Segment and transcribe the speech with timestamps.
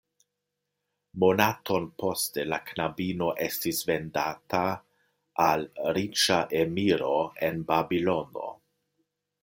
[1.23, 4.65] Monaton poste la knabino estis vendata
[5.49, 7.15] al riĉa emiro
[7.51, 8.53] en Babilono.